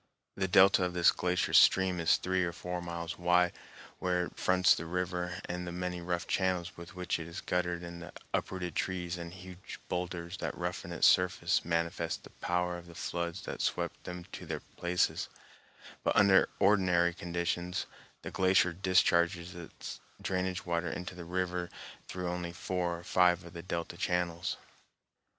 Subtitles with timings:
[0.35, 3.53] The delta of this glacier stream is three or four miles wide
[3.99, 7.83] where it fronts the river, and the many rough channels with which it is guttered
[7.83, 12.87] and the uprooted trees and huge boulders that roughen its surface manifest the power of
[12.87, 15.29] the floods that swept them to their places;
[16.03, 17.85] but under ordinary conditions
[18.23, 21.69] the glacier discharges its drainage water into the river
[22.07, 24.57] through only four or five of the delta channels.